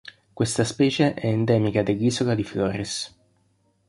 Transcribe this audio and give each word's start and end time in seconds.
Questa 0.33 0.63
specie 0.63 1.13
è 1.13 1.27
endemica 1.27 1.83
dell'isola 1.83 2.33
di 2.33 2.43
Flores. 2.43 3.15